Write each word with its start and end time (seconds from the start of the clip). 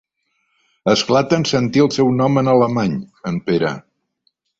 Esclata 0.93 1.37
en 1.41 1.45
sentir 1.49 1.83
el 1.85 1.91
seu 1.97 2.09
nom 2.21 2.41
en 2.43 2.49
alemany, 2.55 2.95
en 3.33 3.37
Pere. 3.51 3.75